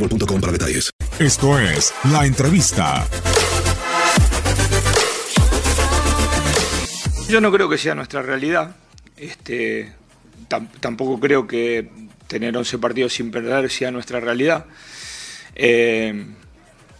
boostmobile.com 0.00 0.40
para 0.40 0.52
detalles. 0.52 0.90
Esto 1.18 1.58
es 1.58 1.92
La 2.10 2.24
Entrevista. 2.26 3.06
Yo 7.28 7.40
no 7.40 7.52
creo 7.52 7.68
que 7.68 7.78
sea 7.78 7.94
nuestra 7.94 8.22
realidad. 8.22 8.74
Este, 9.16 9.92
tam- 10.48 10.68
tampoco 10.80 11.20
creo 11.20 11.46
que 11.46 11.88
tener 12.26 12.56
11 12.56 12.78
partidos 12.78 13.12
sin 13.12 13.30
perder 13.30 13.70
sea 13.70 13.90
nuestra 13.90 14.18
realidad. 14.20 14.66
Eh, 15.54 16.26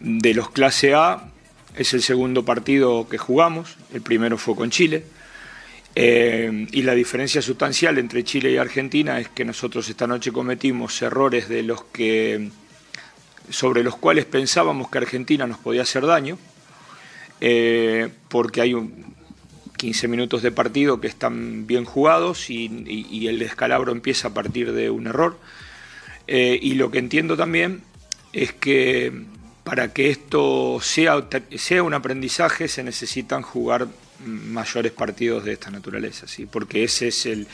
de 0.00 0.34
los 0.34 0.50
clase 0.50 0.94
A 0.94 1.28
es 1.76 1.94
el 1.94 2.02
segundo 2.02 2.44
partido 2.44 3.08
que 3.08 3.18
jugamos, 3.18 3.76
el 3.94 4.02
primero 4.02 4.36
fue 4.36 4.54
con 4.54 4.70
Chile. 4.70 5.04
Eh, 5.94 6.66
y 6.72 6.82
la 6.82 6.94
diferencia 6.94 7.42
sustancial 7.42 7.98
entre 7.98 8.24
Chile 8.24 8.50
y 8.52 8.56
Argentina 8.56 9.18
es 9.20 9.28
que 9.28 9.44
nosotros 9.44 9.88
esta 9.88 10.06
noche 10.06 10.32
cometimos 10.32 11.00
errores 11.02 11.48
de 11.48 11.62
los 11.62 11.84
que 11.84 12.50
sobre 13.52 13.84
los 13.84 13.96
cuales 13.96 14.24
pensábamos 14.24 14.90
que 14.90 14.98
Argentina 14.98 15.46
nos 15.46 15.58
podía 15.58 15.82
hacer 15.82 16.06
daño, 16.06 16.38
eh, 17.40 18.08
porque 18.28 18.60
hay 18.60 18.74
un, 18.74 19.12
15 19.76 20.06
minutos 20.06 20.42
de 20.42 20.52
partido 20.52 21.00
que 21.00 21.08
están 21.08 21.66
bien 21.66 21.84
jugados 21.84 22.50
y 22.50 23.26
el 23.26 23.38
descalabro 23.40 23.90
empieza 23.90 24.28
a 24.28 24.34
partir 24.34 24.72
de 24.72 24.90
un 24.90 25.08
error. 25.08 25.36
Eh, 26.28 26.58
y 26.62 26.74
lo 26.74 26.90
que 26.90 26.98
entiendo 26.98 27.36
también 27.36 27.82
es 28.32 28.52
que 28.52 29.12
para 29.64 29.92
que 29.92 30.10
esto 30.10 30.78
sea, 30.80 31.28
sea 31.56 31.82
un 31.82 31.94
aprendizaje 31.94 32.68
se 32.68 32.82
necesitan 32.82 33.42
jugar 33.42 33.88
mayores 34.24 34.92
partidos 34.92 35.44
de 35.44 35.54
esta 35.54 35.70
naturaleza, 35.70 36.28
¿sí? 36.28 36.46
porque 36.46 36.84
ese 36.84 37.08
es 37.08 37.26
el, 37.26 37.48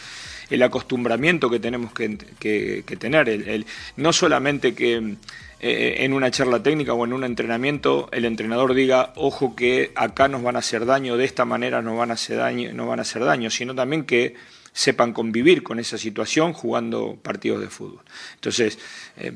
el 0.50 0.62
acostumbramiento 0.62 1.50
que 1.50 1.60
tenemos 1.60 1.92
que, 1.92 2.16
que- 2.38 2.96
tener. 2.96 3.28
El- 3.28 3.66
no 3.96 4.12
solamente 4.12 4.74
que 4.74 5.16
eh, 5.60 5.96
en 5.98 6.12
una 6.12 6.30
charla 6.30 6.62
técnica 6.62 6.92
o 6.94 7.04
en 7.04 7.12
un 7.12 7.24
entrenamiento 7.24 8.08
el 8.12 8.24
entrenador 8.24 8.74
diga, 8.74 9.12
ojo 9.16 9.54
que 9.56 9.92
acá 9.94 10.28
nos 10.28 10.42
van 10.42 10.56
a 10.56 10.60
hacer 10.60 10.86
daño, 10.86 11.16
de 11.16 11.24
esta 11.24 11.44
manera 11.44 11.82
nos 11.82 11.98
van 11.98 12.10
a 12.10 12.14
hacer 12.14 12.36
daño, 12.38 12.72
no 12.72 12.86
van 12.86 13.00
a 13.00 13.02
hacer 13.02 13.24
daño, 13.24 13.50
sino 13.50 13.74
también 13.74 14.04
que 14.04 14.34
sepan 14.72 15.12
convivir 15.12 15.62
con 15.64 15.80
esa 15.80 15.98
situación 15.98 16.52
jugando 16.52 17.18
partidos 17.20 17.60
de 17.60 17.68
fútbol. 17.68 18.00
Entonces, 18.36 18.78
eh, 19.16 19.32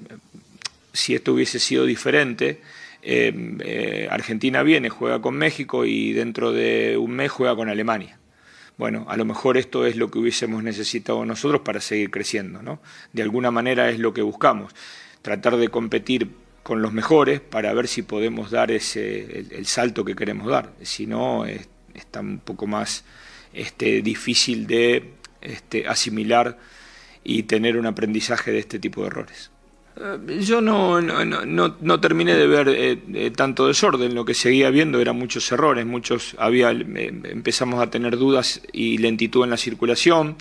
si 0.92 1.14
esto 1.14 1.32
hubiese 1.32 1.58
sido 1.58 1.84
diferente, 1.84 2.60
eh, 3.02 4.06
Argentina 4.10 4.62
viene, 4.62 4.88
juega 4.88 5.20
con 5.20 5.34
México 5.34 5.84
y 5.84 6.12
dentro 6.12 6.52
de 6.52 6.96
un 6.96 7.10
mes 7.12 7.32
juega 7.32 7.56
con 7.56 7.68
Alemania. 7.68 8.18
Bueno, 8.78 9.06
a 9.08 9.16
lo 9.16 9.24
mejor 9.24 9.56
esto 9.58 9.86
es 9.86 9.96
lo 9.96 10.10
que 10.10 10.18
hubiésemos 10.18 10.62
necesitado 10.62 11.24
nosotros 11.24 11.60
para 11.62 11.80
seguir 11.80 12.10
creciendo, 12.10 12.62
¿no? 12.62 12.80
De 13.12 13.22
alguna 13.22 13.50
manera 13.50 13.90
es 13.90 13.98
lo 13.98 14.12
que 14.14 14.22
buscamos, 14.22 14.74
tratar 15.22 15.56
de 15.56 15.68
competir 15.68 16.30
con 16.62 16.82
los 16.82 16.92
mejores 16.92 17.40
para 17.40 17.72
ver 17.74 17.86
si 17.88 18.02
podemos 18.02 18.50
dar 18.50 18.70
ese, 18.72 19.40
el, 19.50 19.66
salto 19.66 20.04
que 20.04 20.16
queremos 20.16 20.48
dar. 20.48 20.72
Si 20.82 21.06
no, 21.06 21.44
es- 21.46 21.68
está 21.94 22.20
un 22.20 22.38
poco 22.40 22.66
más 22.66 23.04
este, 23.52 24.02
difícil 24.02 24.66
de 24.66 25.12
este, 25.42 25.86
asimilar 25.86 26.58
y 27.24 27.44
tener 27.44 27.76
un 27.78 27.86
aprendizaje 27.86 28.52
de 28.52 28.58
este 28.60 28.78
tipo 28.80 29.02
de 29.02 29.08
errores. 29.08 29.51
Eh, 29.97 30.41
Yo 30.41 30.60
no, 30.60 31.00
no, 31.00 31.25
no, 31.25 31.76
no- 31.80 32.00
terminé 32.00 32.34
de 32.34 32.47
ver 32.47 32.69
eh, 32.69 32.98
eh, 33.14 33.30
tanto 33.30 33.66
desorden, 33.66 34.14
lo 34.14 34.25
que 34.25 34.34
seguía 34.34 34.70
viendo 34.70 35.00
eran 35.00 35.16
muchos 35.19 35.50
errores, 35.53 35.84
muchos 35.86 36.34
había 36.38 36.70
eh, 36.72 37.12
empezamos 37.25 37.80
a 37.82 37.91
tener 37.91 38.16
dudas 38.16 38.62
y 38.72 38.98
lentitud 38.98 39.44
en 39.44 39.50
la 39.50 39.56
circulación, 39.58 40.36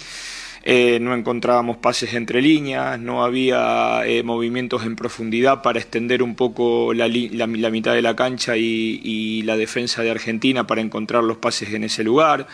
eh, 0.63 0.99
no 1.01 1.13
encontrábamos 1.15 1.77
pases 1.77 2.13
entre 2.13 2.41
líneas, 2.41 2.99
no 2.99 3.23
había 3.25 4.03
movimientos 4.23 4.85
en 4.85 4.95
profundidad 4.95 5.61
para 5.63 5.79
extender 5.79 6.21
un 6.23 6.35
poco 6.35 6.93
la, 6.93 7.07
la- 7.09 7.47
la 7.47 7.69
mitad 7.69 7.93
de 7.93 8.01
la 8.01 8.15
cancha 8.15 8.55
y, 8.57 9.01
y 9.03 9.41
la 9.41 9.57
defensa 9.57 10.01
de 10.01 10.11
Argentina 10.11 10.65
para 10.65 10.81
encontrar 10.81 11.23
los 11.23 11.37
pases 11.37 11.73
en 11.73 11.83
ese 11.83 12.03
lugar. 12.03 12.47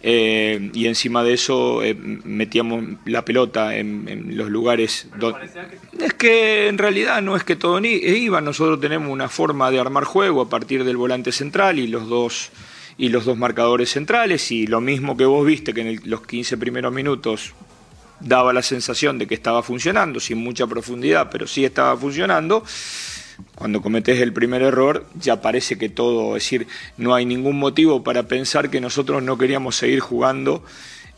Eh, 0.00 0.70
y 0.74 0.86
encima 0.86 1.24
de 1.24 1.32
eso 1.32 1.82
eh, 1.82 1.92
metíamos 1.96 2.84
la 3.04 3.24
pelota 3.24 3.76
en, 3.76 4.06
en 4.08 4.36
los 4.36 4.48
lugares 4.48 5.08
donde... 5.18 5.40
Es 5.98 6.14
que 6.14 6.68
en 6.68 6.78
realidad 6.78 7.20
no 7.22 7.34
es 7.36 7.42
que 7.44 7.56
todo 7.56 7.80
ni- 7.80 7.94
iba, 7.94 8.40
nosotros 8.40 8.80
tenemos 8.80 9.10
una 9.10 9.28
forma 9.28 9.70
de 9.70 9.80
armar 9.80 10.04
juego 10.04 10.42
a 10.42 10.48
partir 10.48 10.84
del 10.84 10.96
volante 10.96 11.32
central 11.32 11.78
y 11.78 11.88
los 11.88 12.08
dos 12.08 12.50
y 12.96 13.08
los 13.10 13.24
dos 13.24 13.36
marcadores 13.38 13.90
centrales 13.90 14.50
y 14.50 14.66
lo 14.66 14.80
mismo 14.80 15.16
que 15.16 15.24
vos 15.24 15.44
viste 15.46 15.72
que 15.72 15.80
en 15.82 16.00
los 16.04 16.22
15 16.26 16.56
primeros 16.56 16.92
minutos 16.92 17.52
daba 18.20 18.52
la 18.52 18.62
sensación 18.62 19.18
de 19.18 19.26
que 19.28 19.34
estaba 19.34 19.62
funcionando 19.62 20.18
sin 20.18 20.38
mucha 20.38 20.66
profundidad, 20.66 21.28
pero 21.30 21.46
sí 21.46 21.64
estaba 21.64 21.96
funcionando. 21.96 22.64
Cuando 23.54 23.80
cometes 23.80 24.20
el 24.20 24.32
primer 24.32 24.62
error, 24.62 25.06
ya 25.20 25.40
parece 25.40 25.78
que 25.78 25.88
todo, 25.88 26.36
es 26.36 26.42
decir, 26.42 26.66
no 26.96 27.14
hay 27.14 27.24
ningún 27.24 27.56
motivo 27.58 28.02
para 28.02 28.24
pensar 28.24 28.68
que 28.68 28.80
nosotros 28.80 29.22
no 29.22 29.38
queríamos 29.38 29.76
seguir 29.76 30.00
jugando 30.00 30.64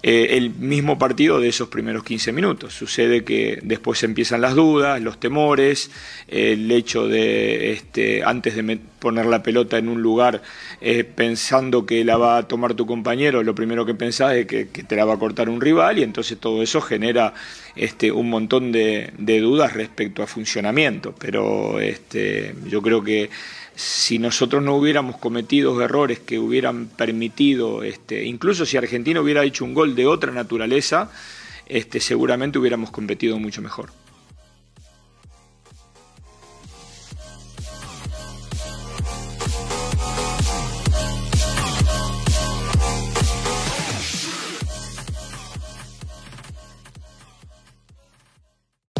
eh, 0.02 0.38
el 0.38 0.50
mismo 0.54 0.98
partido 0.98 1.40
de 1.40 1.48
esos 1.48 1.68
primeros 1.68 2.04
15 2.04 2.32
minutos. 2.32 2.72
Sucede 2.74 3.22
que 3.24 3.58
después 3.62 4.02
empiezan 4.02 4.40
las 4.40 4.54
dudas, 4.54 5.00
los 5.00 5.20
temores, 5.20 5.90
el 6.28 6.70
hecho 6.70 7.06
de, 7.06 7.72
este, 7.72 8.24
antes 8.24 8.56
de 8.56 8.62
poner 9.00 9.26
la 9.26 9.42
pelota 9.42 9.78
en 9.78 9.88
un 9.88 10.00
lugar 10.02 10.42
eh, 10.80 11.02
pensando 11.02 11.86
que 11.86 12.04
la 12.04 12.16
va 12.16 12.36
a 12.36 12.46
tomar 12.46 12.74
tu 12.74 12.86
compañero, 12.86 13.42
lo 13.42 13.54
primero 13.54 13.84
que 13.84 13.94
pensás 13.94 14.34
es 14.34 14.46
que, 14.46 14.66
te 14.66 14.96
la 14.96 15.04
va 15.04 15.14
a 15.14 15.18
cortar 15.18 15.48
un 15.48 15.60
rival 15.60 15.98
y 15.98 16.02
entonces 16.02 16.38
todo 16.38 16.62
eso 16.62 16.80
genera 16.80 17.34
este, 17.74 18.12
un 18.12 18.30
montón 18.30 18.70
de, 18.70 19.12
dudas 19.18 19.72
respecto 19.72 20.22
a 20.22 20.26
funcionamiento. 20.26 21.14
Pero 21.18 21.80
este, 21.80 22.54
yo 22.66 22.82
creo 22.82 23.02
que 23.02 23.30
si 23.74 24.18
nosotros 24.18 24.62
no 24.62 24.76
hubiéramos 24.76 25.16
cometido 25.16 25.80
errores 25.80 26.18
que 26.20 26.38
hubieran 26.38 26.86
permitido, 26.86 27.82
este, 27.82 28.24
incluso 28.24 28.66
si 28.66 28.76
Argentina 28.76 29.20
hubiera 29.20 29.42
hecho 29.44 29.64
un 29.64 29.72
gol 29.72 29.94
de 29.94 30.06
otra 30.06 30.32
naturaleza, 30.32 31.10
este, 31.66 32.00
seguramente 32.00 32.58
hubiéramos 32.58 32.90
competido 32.90 33.38
mucho 33.38 33.62
mejor. 33.62 33.90